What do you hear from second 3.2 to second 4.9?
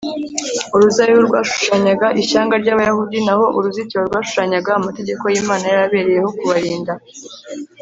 naho uruzitiro rwashushanyaga